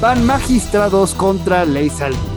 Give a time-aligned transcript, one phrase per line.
[0.00, 2.36] Van magistrados contra ley Saldívar.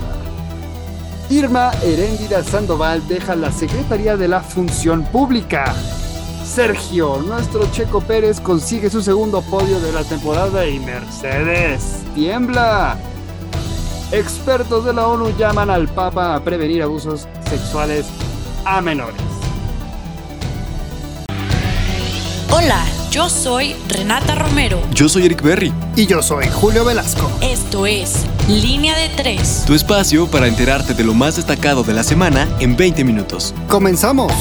[1.30, 5.76] Irma Heréndida Sandoval deja la Secretaría de la Función Pública.
[6.46, 12.98] Sergio, nuestro Checo Pérez consigue su segundo podio de la temporada y Mercedes tiembla.
[14.12, 18.08] Expertos de la ONU llaman al Papa a prevenir abusos sexuales
[18.66, 19.22] a menores.
[22.52, 24.80] Hola, yo soy Renata Romero.
[24.94, 25.74] Yo soy Eric Berry.
[25.96, 27.30] Y yo soy Julio Velasco.
[27.42, 29.64] Esto es Línea de Tres.
[29.66, 33.56] Tu espacio para enterarte de lo más destacado de la semana en 20 minutos.
[33.68, 34.32] ¡Comenzamos!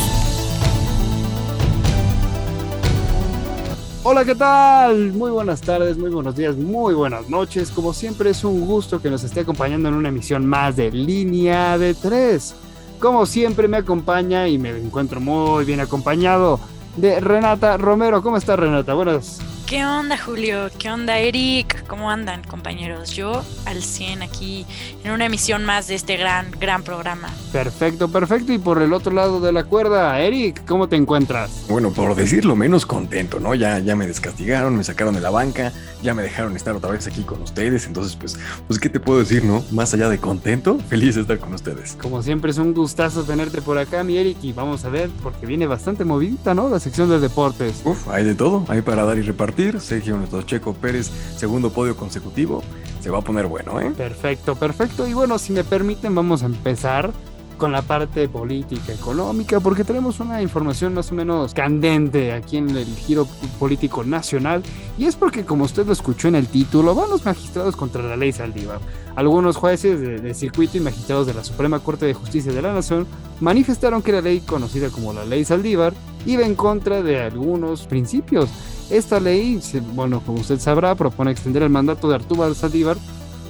[4.02, 5.12] Hola, ¿qué tal?
[5.12, 7.70] Muy buenas tardes, muy buenos días, muy buenas noches.
[7.70, 11.78] Como siempre es un gusto que nos esté acompañando en una emisión más de Línea
[11.78, 12.54] de Tres.
[12.98, 16.60] Como siempre me acompaña y me encuentro muy bien acompañado
[17.00, 18.22] de Renata Romero.
[18.22, 18.94] ¿Cómo está Renata?
[18.94, 19.40] Buenas.
[19.68, 20.70] ¿Qué onda, Julio?
[20.78, 21.86] ¿Qué onda, Eric?
[21.86, 23.10] ¿Cómo andan, compañeros?
[23.10, 24.64] Yo al 100 aquí
[25.04, 27.28] en una emisión más de este gran, gran programa.
[27.52, 28.54] Perfecto, perfecto.
[28.54, 31.66] Y por el otro lado de la cuerda, Eric, ¿cómo te encuentras?
[31.68, 33.54] Bueno, por decirlo menos contento, ¿no?
[33.54, 35.70] Ya, ya me descastigaron, me sacaron de la banca,
[36.02, 37.86] ya me dejaron estar otra vez aquí con ustedes.
[37.86, 39.62] Entonces, pues, pues, ¿qué te puedo decir, no?
[39.70, 41.94] Más allá de contento, feliz de estar con ustedes.
[42.00, 45.44] Como siempre es un gustazo tenerte por acá, mi Eric, y vamos a ver, porque
[45.44, 46.70] viene bastante movidita, ¿no?
[46.70, 47.82] La sección de deportes.
[47.84, 49.57] Uf, hay de todo, hay para dar y repartir.
[49.80, 52.62] Sergio nuestro Checo Pérez, segundo podio consecutivo.
[53.00, 53.90] Se va a poner bueno, ¿eh?
[53.90, 55.08] Perfecto, perfecto.
[55.08, 57.10] Y bueno, si me permiten, vamos a empezar
[57.56, 62.70] con la parte política, económica, porque tenemos una información más o menos candente aquí en
[62.70, 63.26] el giro
[63.58, 64.62] político nacional.
[64.96, 68.16] Y es porque, como usted lo escuchó en el título, van los magistrados contra la
[68.16, 68.78] ley Saldívar.
[69.16, 72.72] Algunos jueces de, de circuito y magistrados de la Suprema Corte de Justicia de la
[72.72, 73.08] Nación
[73.40, 75.94] manifestaron que la ley conocida como la ley Saldívar
[76.26, 78.48] iba en contra de algunos principios.
[78.90, 79.60] Esta ley,
[79.94, 82.96] bueno, como usted sabrá, propone extender el mandato de Arturo Saldívar,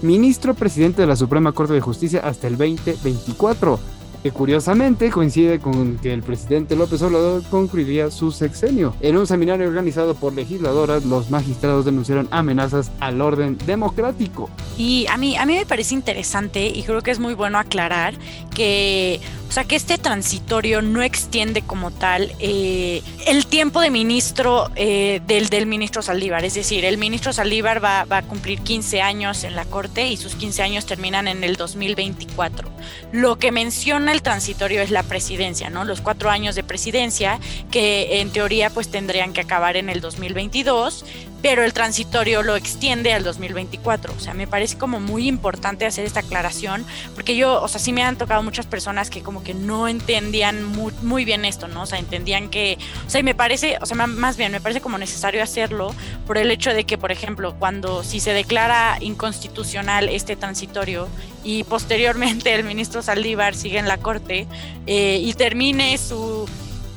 [0.03, 3.79] ministro presidente de la Suprema Corte de Justicia, hasta el 2024
[4.23, 8.95] que curiosamente coincide con que el presidente López Obrador concluiría su sexenio.
[9.01, 14.51] En un seminario organizado por legisladoras, los magistrados denunciaron amenazas al orden democrático.
[14.77, 18.15] Y a mí, a mí me parece interesante y creo que es muy bueno aclarar
[18.55, 24.71] que, o sea, que este transitorio no extiende como tal eh, el tiempo de ministro
[24.77, 26.45] eh, del, del ministro Saldívar.
[26.45, 30.19] Es decir, el ministro Saldívar va, va a cumplir 15 años en la Corte y
[30.19, 32.69] sus 15 años terminan en el 2024.
[33.13, 35.85] Lo que menciona el transitorio es la presidencia, ¿no?
[35.85, 41.07] Los cuatro años de presidencia que en teoría pues tendrían que acabar en el 2022,
[41.43, 44.15] pero el transitorio lo extiende al 2024.
[44.15, 46.85] O sea, me parece como muy importante hacer esta aclaración,
[47.15, 50.65] porque yo, o sea, sí me han tocado muchas personas que como que no entendían
[50.65, 51.83] muy, muy bien esto, ¿no?
[51.83, 54.81] O sea, entendían que, o sea, y me parece, o sea, más bien, me parece
[54.81, 55.95] como necesario hacerlo
[56.27, 61.09] por el hecho de que, por ejemplo, cuando si se declara inconstitucional este transitorio
[61.45, 64.47] y posteriormente el ministro Saldívar sigue en la corte
[64.87, 66.49] eh, y termine su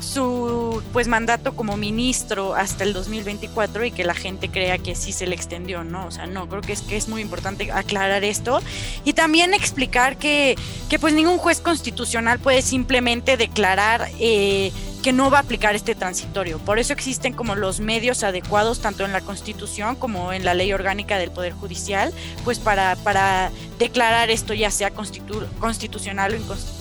[0.02, 5.12] su pues mandato como ministro hasta el 2024 y que la gente crea que sí
[5.12, 6.08] se le extendió, ¿no?
[6.08, 8.60] O sea, no, creo que es que es muy importante aclarar esto
[9.06, 10.58] y también explicar que,
[10.90, 15.96] que pues ningún juez constitucional puede simplemente declarar eh, que no va a aplicar este
[15.96, 16.60] transitorio.
[16.60, 20.74] Por eso existen como los medios adecuados, tanto en la Constitución como en la ley
[20.74, 22.14] orgánica del Poder Judicial,
[22.44, 26.81] pues para, para declarar esto ya sea constitu constitucional o inconstitucional.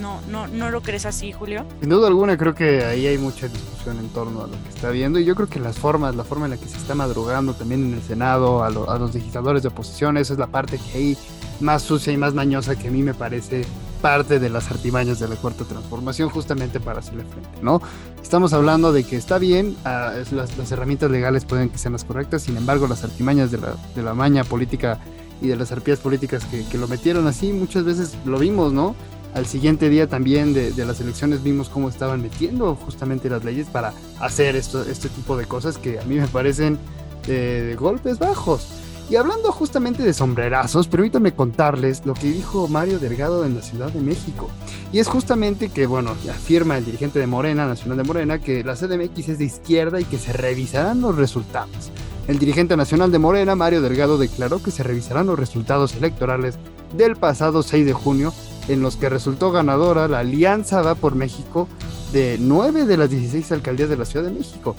[0.00, 1.64] ¿No, no, ¿No lo crees así, Julio?
[1.80, 4.90] Sin duda alguna creo que ahí hay mucha discusión en torno a lo que está
[4.90, 7.54] viendo y yo creo que las formas, la forma en la que se está madrugando
[7.54, 10.78] también en el Senado a, lo, a los legisladores de oposición, esa es la parte
[10.78, 11.18] que hay
[11.60, 13.64] más sucia y más mañosa que a mí me parece
[14.00, 17.82] parte de las artimañas de la cuarta transformación justamente para hacerle frente, ¿no?
[18.22, 22.42] Estamos hablando de que está bien, uh, las, herramientas legales pueden que sean las correctas,
[22.42, 25.00] sin embargo las artimañas de la, maña política
[25.40, 28.94] y de las arpías políticas que, lo metieron así, muchas veces lo vimos, ¿no?
[29.34, 33.66] Al siguiente día también de, de las elecciones vimos cómo estaban metiendo justamente las leyes
[33.68, 36.78] para hacer esto, este tipo de cosas que a mí me parecen
[37.26, 38.66] de, de golpes bajos.
[39.10, 43.90] Y hablando justamente de sombrerazos, permítanme contarles lo que dijo Mario Delgado en la Ciudad
[43.90, 44.50] de México.
[44.92, 48.74] Y es justamente que, bueno, afirma el dirigente de Morena, Nacional de Morena, que la
[48.74, 51.90] CDMX es de izquierda y que se revisarán los resultados.
[52.26, 56.58] El dirigente nacional de Morena, Mario Delgado, declaró que se revisarán los resultados electorales
[56.94, 58.34] del pasado 6 de junio,
[58.68, 61.68] en los que resultó ganadora la Alianza Va por México
[62.12, 64.76] de 9 de las 16 alcaldías de la Ciudad de México.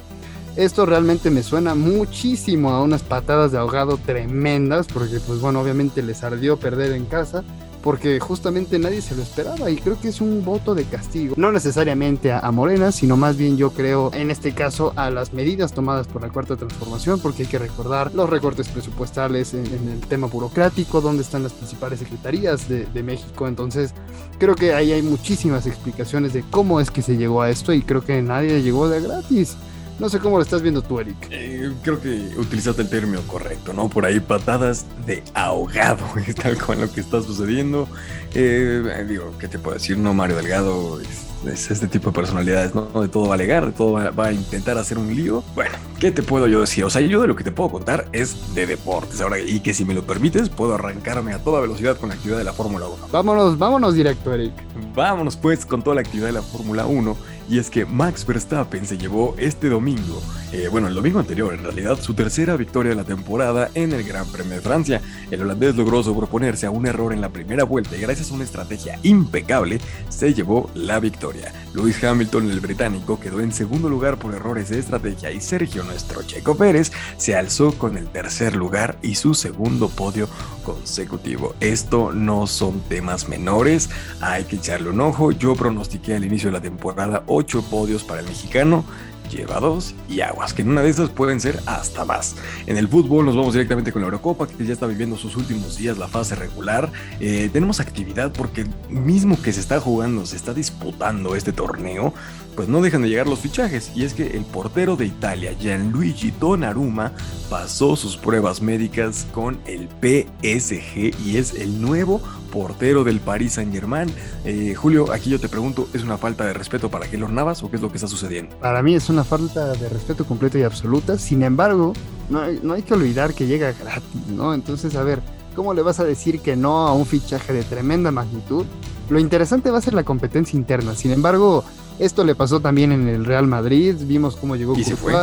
[0.55, 6.01] Esto realmente me suena muchísimo a unas patadas de ahogado tremendas, porque pues bueno, obviamente
[6.01, 7.43] les ardió perder en casa
[7.83, 11.51] porque justamente nadie se lo esperaba y creo que es un voto de castigo, no
[11.51, 16.07] necesariamente a, Morena, sino más bien yo creo en este caso a las medidas tomadas
[16.07, 20.99] por la cuarta transformación, porque hay que recordar los recortes presupuestales en, el tema burocrático,
[20.99, 23.93] dónde están las principales secretarías de, de México, entonces
[24.39, 27.81] creo que ahí hay muchísimas explicaciones de cómo es que se llegó a esto y
[27.81, 29.55] creo que nadie llegó de gratis.
[29.99, 31.17] No sé cómo lo estás viendo tú, Eric.
[31.29, 33.89] Eh, creo que utilizaste el término correcto, ¿no?
[33.89, 36.05] Por ahí patadas de ahogado,
[36.41, 37.87] tal cual lo que está sucediendo.
[38.33, 39.97] Eh, digo, ¿qué te puedo decir?
[39.97, 42.85] No, Mario Delgado es, este tipo de personalidades, ¿no?
[43.01, 45.43] De todo va a alegar, de todo va, a intentar hacer un lío.
[45.53, 46.85] Bueno, ¿qué te puedo yo decir?
[46.85, 49.73] O sea, yo de lo que te puedo contar es de deportes ahora y que
[49.73, 52.87] si me lo permites puedo arrancarme a toda velocidad con la actividad de la Fórmula
[52.87, 53.07] 1.
[53.11, 54.53] Vámonos, vámonos directo, Eric.
[54.93, 57.15] Vámonos pues con toda la actividad de la Fórmula 1
[57.49, 60.21] y es que Max Verstappen se llevó este domingo,
[60.51, 64.03] eh, bueno, el domingo anterior en realidad, su tercera victoria de la temporada en el
[64.03, 65.01] Gran Premio de Francia.
[65.31, 68.43] El holandés logró sobreponerse a un error en la primera vuelta y gracias a una
[68.43, 71.51] estrategia impecable se llevó la victoria.
[71.73, 76.21] Lewis Hamilton, el británico, quedó en segundo lugar por errores de estrategia y Sergio, nuestro
[76.23, 80.29] Checo Pérez, se alzó con el tercer lugar y su segundo podio
[80.63, 81.55] consecutivo.
[81.59, 83.89] Esto no son temas menores,
[84.21, 85.31] hay que echarle un ojo.
[85.31, 88.85] Yo pronostiqué al inicio de la temporada 8 podios para el mexicano
[89.29, 92.35] lleva dos y aguas, que en una de esas pueden ser hasta más.
[92.65, 95.77] En el fútbol nos vamos directamente con la Eurocopa, que ya está viviendo sus últimos
[95.77, 96.91] días la fase regular.
[97.19, 102.13] Eh, tenemos actividad porque mismo que se está jugando, se está disputando este torneo,
[102.59, 103.89] pues no dejan de llegar los fichajes.
[103.95, 107.13] Y es que el portero de Italia, Gianluigi Donnarumma,
[107.49, 112.19] pasó sus pruebas médicas con el PSG y es el nuevo
[112.51, 114.13] portero del Paris Saint Germain.
[114.43, 117.69] Eh, Julio, aquí yo te pregunto, ¿es una falta de respeto para Keylor Navas o
[117.69, 118.53] qué es lo que está sucediendo?
[118.57, 121.17] Para mí es una falta de respeto completa y absoluta.
[121.17, 121.93] Sin embargo,
[122.29, 124.53] no hay, no hay que olvidar que llega gratis, ¿no?
[124.53, 125.21] Entonces, a ver,
[125.55, 128.65] ¿cómo le vas a decir que no a un fichaje de tremenda magnitud?
[129.09, 130.93] Lo interesante va a ser la competencia interna.
[130.93, 131.63] Sin embargo,
[131.99, 133.95] esto le pasó también en el Real Madrid.
[133.99, 135.13] Vimos cómo llegó y se fue.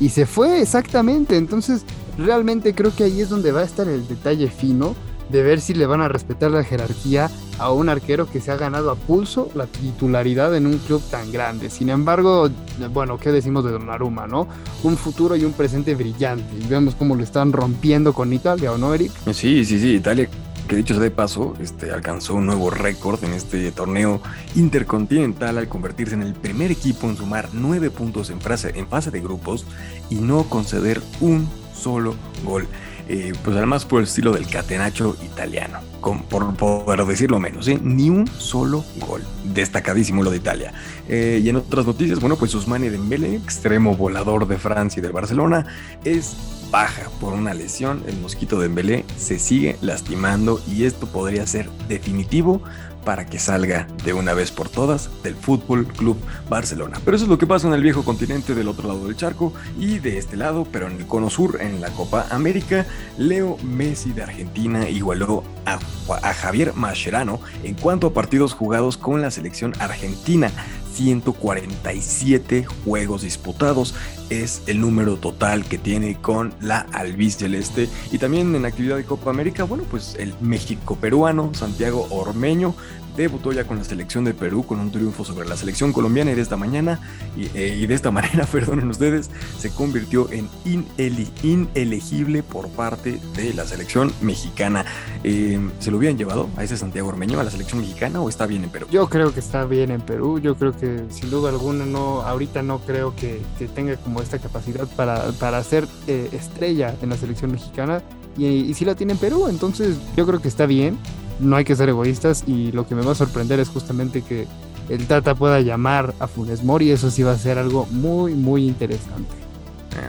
[0.00, 1.36] Y se fue, exactamente.
[1.36, 1.84] Entonces,
[2.18, 4.94] realmente creo que ahí es donde va a estar el detalle fino
[5.30, 8.56] de ver si le van a respetar la jerarquía a un arquero que se ha
[8.56, 11.70] ganado a pulso la titularidad en un club tan grande.
[11.70, 12.48] Sin embargo,
[12.92, 14.48] bueno, ¿qué decimos de Donnarumma, no?
[14.82, 16.56] Un futuro y un presente brillante.
[16.58, 19.12] Y vemos cómo lo están rompiendo con Italia, ¿o no, Eric?
[19.32, 20.28] Sí, sí, sí, Italia
[20.68, 24.20] que dicho sea de paso, este, alcanzó un nuevo récord en este torneo
[24.54, 28.38] intercontinental al convertirse en el primer equipo en sumar nueve puntos en,
[28.74, 29.66] en fase de grupos
[30.10, 32.68] y no conceder un solo gol.
[33.10, 37.80] Eh, pues además por el estilo del catenacho italiano, con, por poder decirlo menos, ¿eh?
[37.82, 39.22] ni un solo gol.
[39.44, 40.74] Destacadísimo lo de Italia.
[41.08, 45.12] Eh, y en otras noticias, bueno, pues Usmani Dembélé, extremo volador de Francia y del
[45.12, 45.64] Barcelona,
[46.04, 46.36] es
[46.70, 48.02] baja por una lesión.
[48.06, 52.62] El mosquito Dembélé se sigue lastimando y esto podría ser definitivo
[53.08, 56.18] para que salga de una vez por todas del Fútbol Club
[56.50, 57.00] Barcelona.
[57.02, 59.54] Pero eso es lo que pasa en el viejo continente del otro lado del charco
[59.78, 62.84] y de este lado, pero en el cono sur, en la Copa América,
[63.16, 65.78] Leo Messi de Argentina igualó a,
[66.22, 70.52] a Javier Mascherano en cuanto a partidos jugados con la selección argentina.
[70.98, 73.94] 147 juegos disputados.
[74.30, 79.30] Es el número total que tiene con la albiceleste y también en actividad de Copa
[79.30, 82.74] América, bueno, pues el México peruano Santiago Ormeño
[83.22, 86.34] debutó ya con la selección de Perú con un triunfo sobre la selección colombiana y
[86.34, 87.00] de esta mañana
[87.36, 93.64] y, eh, de esta manera, perdonen ustedes, se convirtió en inelegible por parte de la
[93.64, 94.84] selección mexicana.
[95.24, 98.46] Eh, ¿Se lo hubieran llevado a ese Santiago Ormeño a la selección mexicana o está
[98.46, 98.86] bien en Perú?
[98.90, 100.38] Yo creo que está bien en Perú.
[100.38, 103.40] Yo creo que sin duda alguna no, ahorita no creo que,
[103.74, 108.02] tenga como esta capacidad para, para ser eh, estrella en la selección mexicana.
[108.36, 110.98] Y, y si la tiene en Perú, entonces yo creo que está bien
[111.40, 114.46] no hay que ser egoístas y lo que me va a sorprender es justamente que
[114.88, 118.66] el Tata pueda llamar a Funes Mori, eso sí va a ser algo muy, muy
[118.66, 119.47] interesante.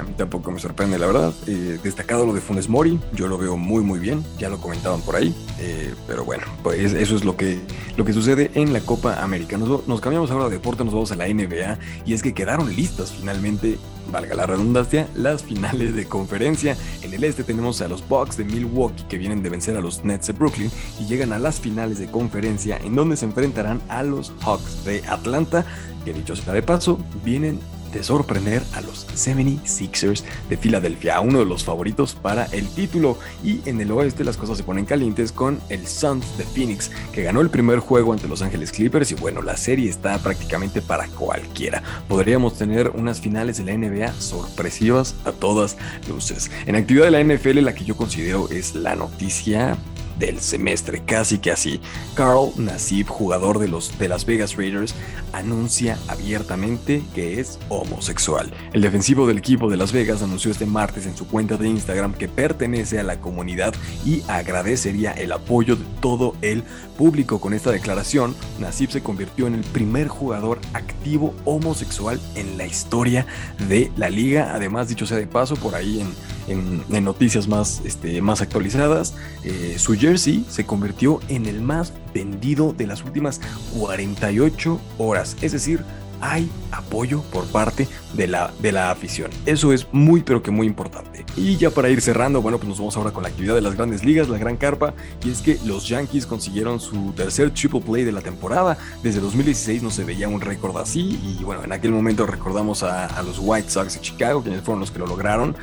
[0.06, 1.34] Mí tampoco me sorprende, la verdad.
[1.48, 5.02] Eh, destacado lo de Funes Mori, yo lo veo muy muy bien, ya lo comentaban
[5.02, 7.60] por ahí, eh, pero bueno, pues eso es lo que,
[7.98, 9.58] lo que sucede en la Copa América.
[9.58, 12.74] Nos, nos, cambiamos ahora de deporte, nos vamos a la NBA y es que quedaron
[12.76, 13.78] listas finalmente,
[14.12, 16.78] valga la redundancia, las finales de conferencia.
[17.02, 20.04] En el este tenemos a los Bucks de Milwaukee que vienen de vencer a los
[20.04, 24.04] Nets de Brooklyn y llegan a las finales de conferencia en donde se enfrentarán a
[24.04, 25.66] los Hawks de Atlanta,
[26.06, 27.60] que dicho sea de paso, vienen
[27.92, 33.18] de sorprender a los 76ers de Filadelfia, uno de los favoritos para el título.
[33.44, 37.24] Y en el oeste las cosas se ponen calientes con el Suns de Phoenix, que
[37.24, 41.08] ganó el primer juego ante Los Ángeles Clippers y bueno, la serie está prácticamente para
[41.08, 41.84] cualquiera.
[42.08, 45.78] Podríamos tener unas finales de la NBA sorpresivas a todas
[46.08, 46.52] luces.
[46.66, 49.78] En actividad de la NFL la que yo considero es la noticia
[50.20, 51.80] del semestre, casi que así.
[52.14, 54.94] Carl Nassib, jugador de los de Las Vegas Raiders,
[55.34, 58.52] anuncia abiertamente que es homosexual.
[58.74, 62.14] El defensivo del equipo de Las Vegas anunció este martes en su cuenta de Instagram
[62.14, 63.74] que pertenece a la comunidad
[64.06, 66.64] y agradecería el apoyo de todo el
[67.00, 67.40] público.
[67.40, 73.26] Con esta declaración, Nassib se convirtió en el primer jugador activo homosexual en la historia
[73.70, 74.54] de la liga.
[74.54, 76.06] Además, dicho sea de paso, por ahí
[76.50, 79.16] en, noticias más, este, más actualizadas,
[79.46, 83.40] eh, su jersey se convirtió en el más vendido de las últimas
[83.78, 85.38] 48 horas.
[85.42, 85.86] Es decir,
[86.22, 89.32] hay apoyo por parte de la, de la afición.
[89.46, 91.26] Eso es muy pero que muy importante.
[91.36, 93.76] Y ya para ir cerrando, bueno, pues nos vamos ahora con la actividad de las
[93.76, 98.04] grandes ligas, la gran carpa, y es que los Yankees consiguieron su tercer triple play
[98.04, 98.78] de la temporada.
[99.04, 103.06] Desde 2016 no se veía un récord así, y bueno, en aquel momento recordamos a,
[103.06, 105.56] a los White Sox de Chicago, quienes fueron los que lo lograron.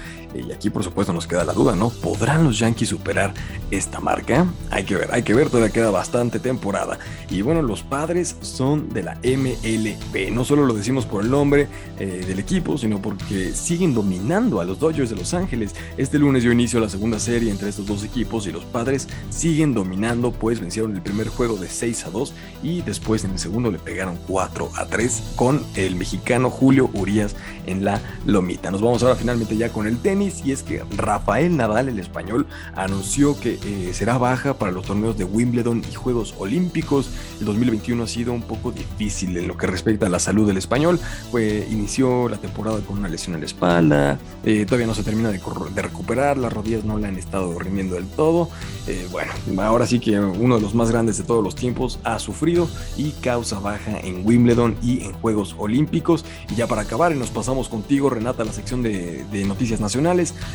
[0.46, 1.90] Y aquí por supuesto nos queda la duda, ¿no?
[1.90, 3.32] ¿Podrán los Yankees superar
[3.70, 4.46] esta marca?
[4.70, 6.98] Hay que ver, hay que ver, todavía queda bastante temporada.
[7.30, 10.30] Y bueno, los padres son de la MLB.
[10.32, 14.64] No solo lo decimos por el nombre eh, del equipo, sino porque siguen dominando a
[14.64, 15.74] los Dodgers de Los Ángeles.
[15.96, 19.08] Este lunes dio inicio a la segunda serie entre estos dos equipos y los padres
[19.30, 23.38] siguen dominando, pues vencieron el primer juego de 6 a 2 y después en el
[23.38, 28.70] segundo le pegaron 4 a 3 con el mexicano Julio Urias en la lomita.
[28.70, 32.46] Nos vamos ahora finalmente ya con el tenis y es que Rafael Nadal, el español,
[32.74, 37.10] anunció que eh, será baja para los torneos de Wimbledon y Juegos Olímpicos.
[37.38, 40.56] El 2021 ha sido un poco difícil en lo que respecta a la salud del
[40.56, 40.98] español,
[41.30, 45.30] pues inició la temporada con una lesión en la espalda, eh, todavía no se termina
[45.30, 45.40] de,
[45.82, 48.48] recuperar, las rodillas no le han estado rindiendo del todo.
[48.86, 52.18] Eh, bueno, ahora sí que uno de los más grandes de todos los tiempos ha
[52.18, 56.24] sufrido y causa baja en Wimbledon y en Juegos Olímpicos.
[56.50, 60.05] Y ya para acabar, nos pasamos contigo, Renata, la sección de, noticias nacionales.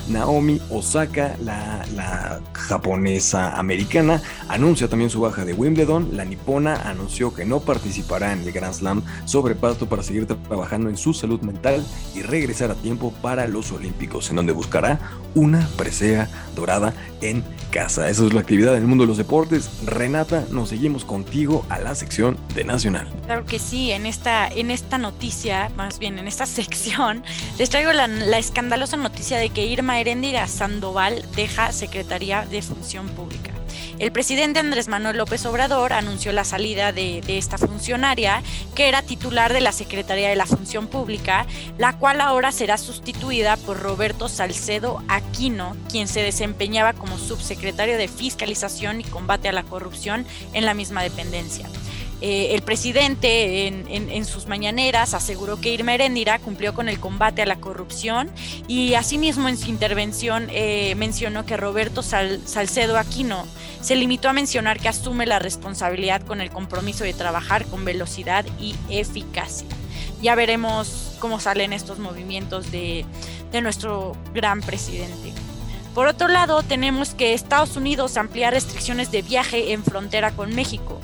[0.08, 6.10] Naomi Osaka, la, la japonesa americana, anuncia también su baja de Wimbledon.
[6.14, 10.90] La nipona anunció que no participará en el Grand Slam sobre pasto para seguir trabajando
[10.90, 15.00] en su salud mental y regresar a tiempo para los Olímpicos, en donde buscará
[15.36, 18.10] una presea dorada en casa.
[18.10, 19.70] Esa es la actividad en el mundo de los deportes.
[19.86, 23.08] Renata, nos seguimos contigo a la sección de Nacional.
[23.26, 27.24] Claro que sí, en esta, en esta noticia, más bien en esta sección,
[27.58, 33.08] les traigo la, la escandalosa noticia de que Irma Erendira Sandoval deja Secretaría de Función
[33.10, 33.61] Pública.
[34.02, 38.42] El presidente Andrés Manuel López Obrador anunció la salida de, esta funcionaria,
[38.74, 41.46] que era titular de la Secretaría de la Función Pública,
[41.78, 48.08] la cual ahora será sustituida por Roberto Salcedo Aquino, quien se desempeñaba como subsecretario de
[48.08, 51.70] Fiscalización y Combate a la Corrupción en la misma dependencia.
[52.22, 57.48] Eh, el presidente en, sus mañaneras aseguró que Irma Erendira cumplió con el combate a
[57.48, 58.30] la corrupción
[58.68, 63.48] y asimismo en su intervención eh, mencionó que Roberto Salcedo Aquino
[63.82, 68.46] se limitó a mencionar que asume la responsabilidad con el compromiso de trabajar con velocidad
[68.60, 69.68] y eficacia.
[70.22, 73.04] Ya veremos cómo salen estos movimientos de,
[73.52, 75.34] de nuestro gran presidente.
[75.96, 81.02] Por otro lado, tenemos que Estados Unidos amplía restricciones de viaje en frontera con México.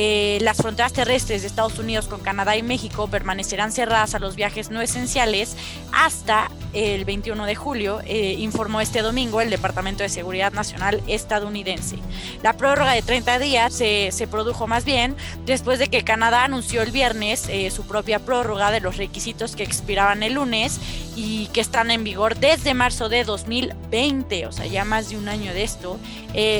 [0.00, 4.36] Eh, las fronteras terrestres de Estados Unidos con Canadá y México permanecerán cerradas a los
[4.36, 5.56] viajes no esenciales
[5.90, 11.96] hasta el 21 de julio, eh, informó este domingo el Departamento de Seguridad Nacional estadounidense.
[12.44, 16.92] La prórroga de 30 días se, produjo más bien después de que Canadá anunció el
[16.92, 20.78] viernes eh, su propia prórroga de los requisitos que expiraban el lunes
[21.16, 25.28] y que están en vigor desde marzo de 2020, o sea, ya más de un
[25.28, 25.98] año de esto,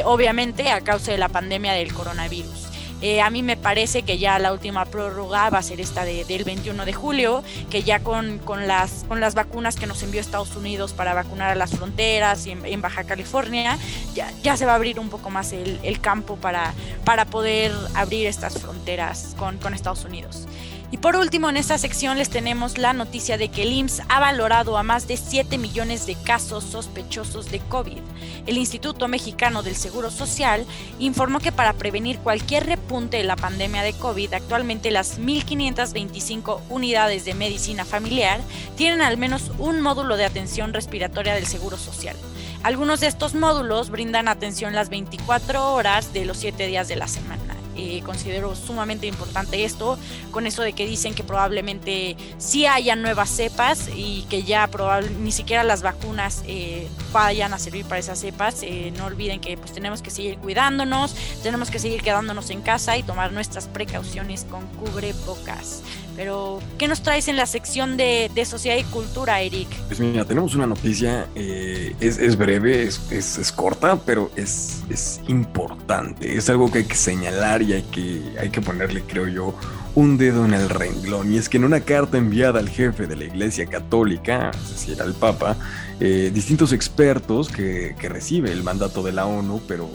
[0.07, 2.68] obviamente a causa de la pandemia del coronavirus.
[3.00, 6.45] Eh, a mí me parece que ya la última prórroga va a ser esta del
[6.45, 10.93] 21 de julio, que ya con, las, con las vacunas que nos envió Estados Unidos
[10.93, 13.78] para vacunar a las fronteras y en, Baja California,
[14.14, 16.75] ya, ya, se va a abrir un poco más el, campo para,
[17.05, 20.47] para poder abrir estas fronteras con, con Estados Unidos.
[20.90, 24.21] Y por último, en esta sección les tenemos la noticia de que el IMSS ha
[24.21, 27.99] valorado a más de 7 millones de casos sospechosos de COVID.
[28.47, 30.64] El Instituto Mexicano del Seguro Social
[30.99, 37.26] informó que para prevenir cualquier repunte de la pandemia de COVID, actualmente las 1.525 unidades
[37.26, 38.40] de medicina familiar
[38.76, 42.16] tienen al menos un módulo de atención respiratoria del Seguro Social.
[42.62, 47.09] Algunos de estos módulos brindan atención las 24 horas de los 7 días de la
[47.09, 47.48] semana.
[47.79, 49.99] Eh, considero sumamente importante esto,
[50.33, 55.23] con eso de que dicen que probablemente sí haya nuevas cepas y que ya probablemente
[55.23, 58.63] ni siquiera las vacunas eh, vayan a servir para esas cepas.
[58.63, 62.97] Eh, no olviden que pues tenemos que seguir cuidándonos, tenemos que seguir quedándonos en casa
[62.97, 65.83] y tomar nuestras precauciones con cubrebocas.
[66.19, 69.69] Pero, ¿qué nos traes en la sección de, sociedad y cultura, Eric?
[69.87, 76.37] Pues mira, tenemos una noticia, eh, es, breve, es, corta, pero es, es importante.
[76.37, 79.55] Es algo que hay que señalar hay que, hay que ponerle, creo yo,
[79.95, 81.33] un dedo en el renglón.
[81.33, 85.02] Y es que en una carta enviada al jefe de la Iglesia Católica, es decir,
[85.02, 85.57] al Papa,
[86.00, 89.90] eh, distintos expertos que, que, recibe el mandato de la ONU, pero,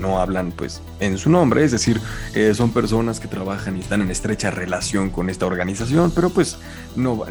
[0.00, 2.00] no hablan pues en su nombre, es decir,
[2.34, 6.58] eh, son personas que trabajan y están en estrecha relación con esta organización, pero pues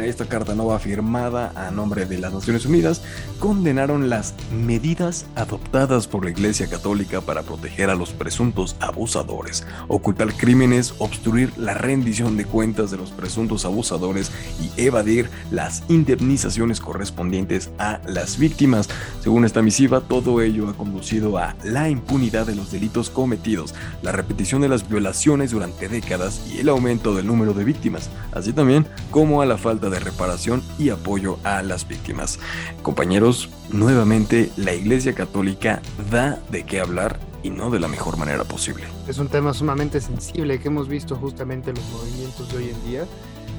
[0.01, 3.01] esta carta no va firmada a nombre de las Naciones Unidas,
[3.39, 10.33] condenaron las medidas adoptadas por la Iglesia Católica para proteger a los presuntos abusadores, ocultar
[10.33, 17.70] crímenes, obstruir la rendición de cuentas de los presuntos abusadores y evadir las indemnizaciones correspondientes
[17.78, 18.90] a las víctimas.
[19.22, 24.12] Según esta misiva, todo ello ha conducido a la impunidad de los delitos cometidos, la
[24.12, 28.88] repetición de las violaciones durante décadas y el aumento del número de víctimas, así también
[29.12, 32.40] como a la falta de reparación y apoyo a las víctimas.
[32.82, 38.44] Compañeros, nuevamente la Iglesia Católica da de qué hablar y no de la mejor manera
[38.44, 38.86] posible.
[39.08, 42.86] Es un tema sumamente sensible que hemos visto justamente en los movimientos de hoy en
[42.90, 43.06] día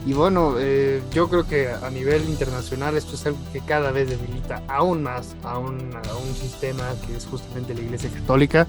[0.07, 4.11] y bueno, eh, yo creo que a nivel internacional esto es algo que cada vez
[4.11, 8.67] debilita aún más a un, a un sistema que es justamente la Iglesia Católica,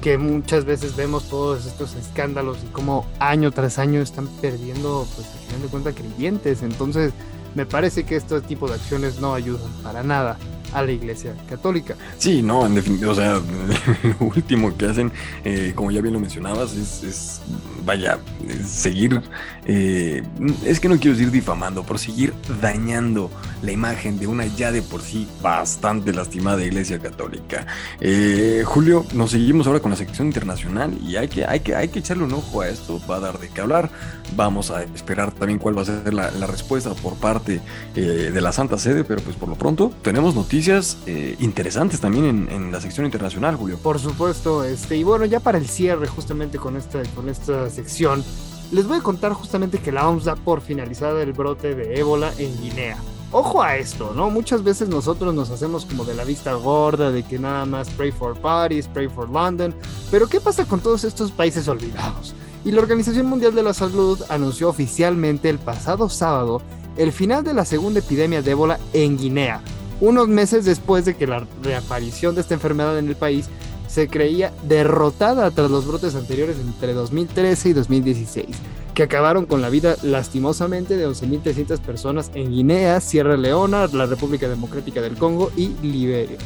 [0.00, 5.28] que muchas veces vemos todos estos escándalos y cómo año tras año están perdiendo, pues
[5.28, 6.62] al final de cuentas, creyentes.
[6.62, 7.12] Entonces,
[7.54, 10.38] me parece que este tipo de acciones no ayudan para nada
[10.72, 11.94] a la iglesia católica.
[12.18, 13.34] Sí, no, en definitiva, o sea,
[14.20, 15.12] lo último que hacen,
[15.44, 17.40] eh, como ya bien lo mencionabas, es,
[17.84, 18.18] vaya,
[18.66, 19.22] seguir,
[19.64, 20.22] eh,
[20.64, 23.30] es que no quiero decir difamando, pero seguir dañando
[23.62, 27.66] la imagen de una ya de por sí bastante lastimada iglesia católica.
[28.00, 31.88] Eh, Julio, nos seguimos ahora con la sección internacional y hay que, hay, que, hay
[31.88, 33.90] que echarle un ojo a esto, va a dar de qué hablar.
[34.36, 37.60] Vamos a esperar también cuál va a ser la, respuesta por parte
[37.94, 42.48] de la Santa Sede, pero pues por lo pronto tenemos noticias noticias eh, interesantes también
[42.50, 43.78] en, la sección internacional, Julio.
[43.78, 48.24] Por supuesto, este, y bueno, ya para el cierre justamente con esta, con esta sección,
[48.72, 52.32] les voy a contar justamente que la OMS da por finalizada el brote de ébola
[52.38, 52.96] en Guinea.
[53.30, 54.30] Ojo a esto, ¿no?
[54.30, 58.10] Muchas veces nosotros nos hacemos como de la vista gorda, de que nada más pray
[58.10, 59.72] for Paris, pray for London,
[60.10, 62.34] pero ¿qué pasa con todos estos países olvidados?
[62.64, 66.60] Y la Organización Mundial de la Salud anunció oficialmente el pasado sábado
[66.96, 69.62] el final de la segunda epidemia de ébola en Guinea,
[70.00, 73.48] unos meses después de que la reaparición de esta enfermedad en el país
[73.88, 78.46] se creía derrotada tras los brotes anteriores entre 2013 y 2016,
[78.94, 84.48] que acabaron con la vida lastimosamente de 11.300 personas en Guinea, Sierra Leona, la República
[84.48, 86.36] Democrática del Congo y Liberia.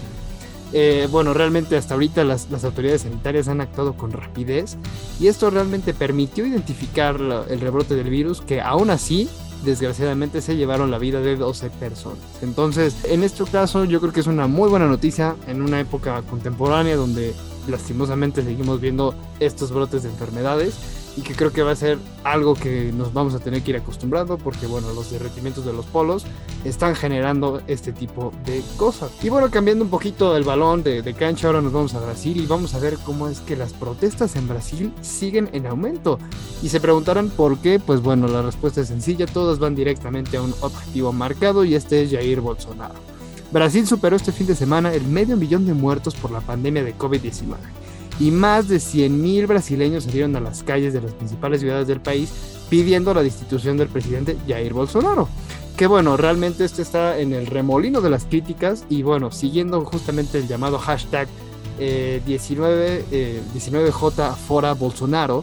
[0.73, 4.79] Eh, bueno, realmente hasta ahorita las, las, autoridades sanitarias han actuado con rapidez
[5.21, 9.29] y esto realmente permitió identificar el rebrote del virus que aún así
[9.65, 12.19] desgraciadamente se llevaron la vida de 12 personas.
[12.43, 16.23] Entonces, en este caso yo creo que es una muy buena noticia en una época
[16.23, 17.35] contemporánea donde
[17.69, 22.55] lastimosamente seguimos viendo estos brotes de enfermedades y que creo que va a ser algo
[22.55, 26.25] que nos vamos a tener que ir acostumbrando porque bueno, los derretimientos de los polos
[26.65, 29.11] están generando este tipo de cosas.
[29.23, 32.47] Y bueno, cambiando un poquito el balón de, cancha, ahora nos vamos a Brasil y
[32.47, 36.19] vamos a ver cómo es que las protestas en Brasil siguen en aumento.
[36.63, 40.43] Y se preguntarán por qué, pues bueno, la respuesta es sencilla, todas van directamente a
[40.43, 42.95] un objetivo marcado y este es Jair Bolsonaro.
[43.51, 46.97] Brasil superó este fin de semana el medio millón de muertos por la pandemia de
[46.97, 47.82] COVID-19
[48.23, 52.33] y más de 100.000 brasileños salieron a las calles de las principales ciudades del país
[52.71, 55.29] pidiendo la destitución del presidente Jair Bolsonaro.
[55.77, 60.39] Que bueno, realmente esto está en el remolino de las críticas y bueno, siguiendo justamente
[60.39, 61.27] el llamado hashtag
[62.25, 65.43] 19, eh, 19J eh,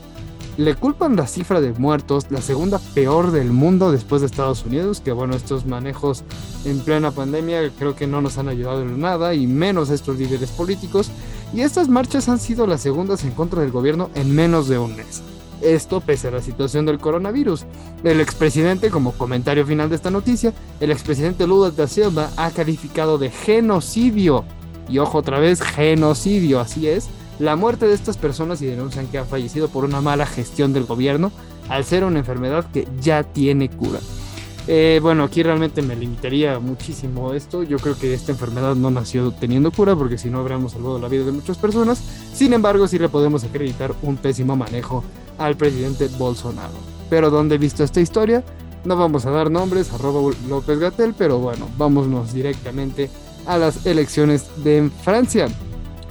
[0.58, 5.02] le culpan la cifra de muertos, la segunda peor del mundo después de Estados Unidos,
[5.02, 6.24] que bueno, estos manejos
[6.63, 10.52] en plena pandemia creo que no nos han ayudado en nada, y menos estos líderes
[10.52, 11.12] políticos,
[11.54, 14.96] y estas marchas han sido las segundas en contra del gobierno en menos de un
[14.96, 15.22] mes.
[15.62, 17.66] Esto pese a la situación del coronavirus.
[18.04, 23.18] El expresidente, como comentario final de esta noticia, el expresidente Lula da Silva ha calificado
[23.18, 24.46] de genocidio,
[24.88, 27.10] y ojo otra vez, genocidio, así es,
[27.40, 30.86] la muerte de estas personas y denuncian que han fallecido por una mala gestión del
[30.86, 31.32] gobierno
[31.70, 34.00] al ser una enfermedad que ya tiene cura.
[34.71, 37.63] Eh, bueno, aquí realmente me limitaría muchísimo esto.
[37.63, 41.08] Yo creo que esta enfermedad no nació teniendo cura porque si no habríamos salvado la
[41.08, 42.03] vida de muchas personas.
[42.36, 45.03] Sin embargo, sí le podemos acreditar un pésimo manejo
[45.39, 46.75] al presidente Bolsonaro.
[47.10, 48.43] Pero ¿dónde he visto esta historia?
[48.86, 53.10] No vamos a dar nombres, arroba López Gatel, pero bueno, vámonos directamente
[53.47, 55.47] a las elecciones de Francia.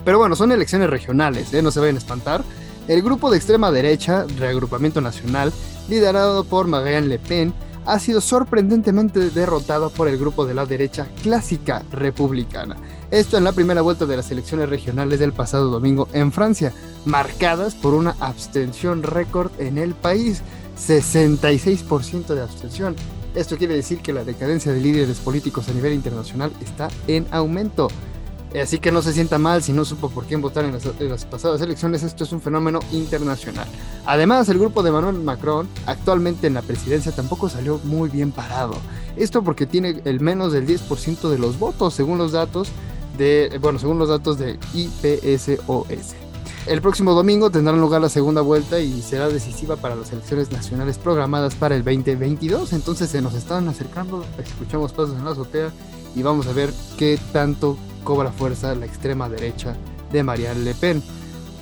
[0.05, 1.63] Pero bueno, son elecciones regionales, ¿eh?
[1.63, 2.43] no se vayan a espantar.
[2.89, 5.53] El grupo de extrema derecha, Reagrupamiento Nacional,
[5.89, 7.55] liderado por Marine Le Pen,
[7.89, 12.77] ha sido sorprendentemente derrotado por el grupo de la derecha clásica republicana.
[13.11, 16.75] Esto en la primera vuelta de las elecciones regionales del pasado domingo en Francia,
[17.07, 20.43] marcadas por una abstención récord en el país,
[20.79, 22.95] 66% de abstención.
[23.35, 27.89] Esto quiere decir que la decadencia de líderes políticos a nivel internacional está en aumento.
[28.61, 30.73] Así que no se sienta mal si no supo por quién votar en
[31.11, 33.67] las, pasadas elecciones, esto es un fenómeno internacional.
[34.07, 38.75] Además, el grupo de Manuel Macron, actualmente en la presidencia, tampoco salió muy bien parado.
[39.17, 42.69] Esto porque tiene el menos del 10% de los votos, según los datos
[43.19, 46.15] de, bueno, según los datos de IPSOS.
[46.67, 50.99] El próximo domingo tendrá lugar la segunda vuelta y será decisiva para las elecciones nacionales
[50.99, 52.73] programadas para el 2022.
[52.75, 55.71] Entonces se nos están acercando, escuchamos pasos en la azotea
[56.15, 59.77] y vamos a ver qué tanto cobra fuerza la extrema derecha
[60.13, 61.03] de Marianne Le Pen.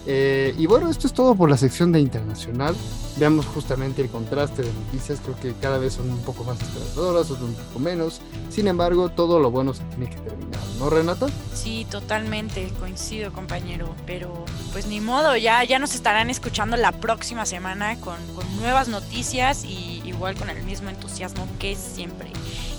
[0.06, 2.74] Eh, y bueno, esto es todo por la sección de internacional.
[3.16, 5.20] Veamos justamente el contraste de noticias.
[5.22, 8.20] Creo que cada vez son un poco más esperanzadoras, otras un poco menos.
[8.50, 11.26] Sin embargo, todo lo bueno se tiene que terminar, ¿no, Renata?
[11.54, 13.94] Sí, totalmente, coincido, compañero.
[14.06, 18.88] Pero pues ni modo, ya, ya nos estarán escuchando la próxima semana con, con nuevas
[18.88, 22.30] noticias y igual con el mismo entusiasmo que siempre.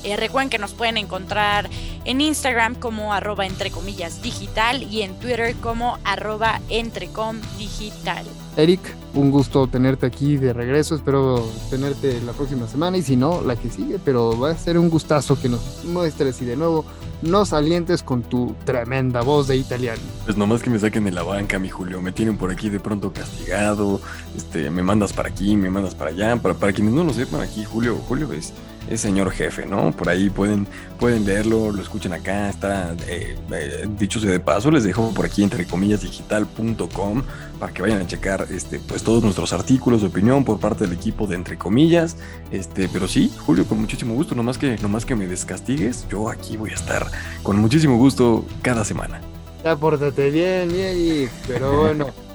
[0.04, 1.70] Eh, recuerden que nos pueden encontrar
[2.06, 7.42] en Instagram como arroba entre comillas digital y en Twitter como arroba entrecom.
[8.58, 8.82] Eric,
[9.14, 10.96] un gusto tenerte aquí de regreso.
[10.96, 14.00] Espero tenerte la próxima semana y si no, la que sigue.
[14.04, 16.84] Pero va a ser un gustazo que nos muestres y de nuevo
[17.22, 20.02] nos alientes con tu tremenda voz de italiano.
[20.26, 22.02] Pues nomás que me saquen de la banca, mi Julio.
[22.02, 24.02] Me tienen por aquí de pronto castigado.
[24.36, 26.36] Este, me mandas para aquí, me mandas para allá.
[26.38, 28.54] Para, para quienes no lo sepan, aquí Julio, Julio es
[28.90, 29.92] es señor jefe, ¿no?
[29.92, 30.68] Por ahí pueden,
[31.00, 35.26] pueden leerlo, lo escuchan acá, está, eh, eh, dicho sea de paso, les dejo por
[35.26, 37.24] aquí entre comillas digital.com
[37.60, 40.94] para que vayan a checar este, pues todos nuestros artículos de opinión por parte del
[40.94, 42.18] equipo de entre comillas,
[42.52, 46.58] este, pero sí, Julio, con muchísimo gusto, nomás que, nomás que me descastigues, yo aquí
[46.58, 47.08] voy a estar
[47.44, 49.22] con muchísimo gusto cada semana.
[49.64, 52.08] Ya pórtate bien, bien, pero bueno.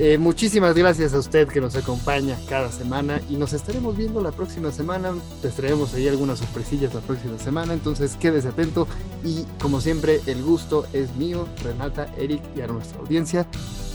[0.00, 4.30] Eh, muchísimas gracias a usted que nos acompaña cada semana y nos estaremos viendo la
[4.30, 5.12] próxima semana.
[5.42, 8.86] Les traemos ahí algunas sorpresillas la próxima semana, entonces quédese atento
[9.24, 13.46] y como siempre el gusto es mío, Renata, Eric y a nuestra audiencia.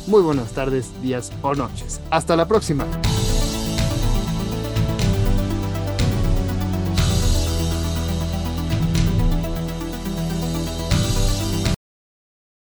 [0.08, 2.02] Muy buenas tardes, días o noches.
[2.10, 2.86] Hasta la próxima.